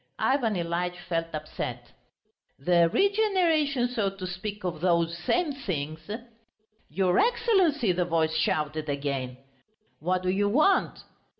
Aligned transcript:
Ivan 0.17 0.55
Ilyitch 0.55 0.97
felt 1.07 1.27
upset. 1.31 1.91
"The 2.57 2.89
regeneration, 2.91 3.87
so 3.87 4.09
to 4.09 4.25
speak, 4.25 4.63
of 4.63 4.81
those 4.81 5.15
same 5.15 5.51
things." 5.53 6.09
"Your 6.89 7.19
Excellency!" 7.19 7.91
the 7.91 8.05
voice 8.05 8.35
shouted 8.35 8.89
again. 8.89 9.37
"What 9.99 10.23
do 10.23 10.29
you 10.31 10.49
want?" 10.49 11.03